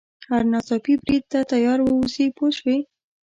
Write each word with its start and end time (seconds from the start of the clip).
هر 0.29 0.43
ناڅاپي 0.51 0.93
برید 1.03 1.23
ته 1.31 1.39
تیار 1.51 1.79
واوسي 1.83 2.25
پوه 2.37 2.49
شوې!. 2.57 2.77